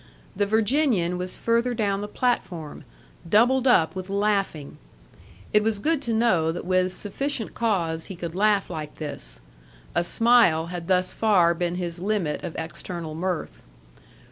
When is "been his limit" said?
11.53-12.43